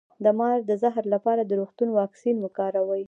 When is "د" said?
0.23-0.25, 0.69-0.71, 1.45-1.51